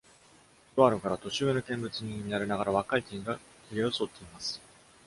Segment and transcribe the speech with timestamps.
[0.75, 4.59] ドア口から年上の見物人に観られながら、若いティーンが髭をそっています。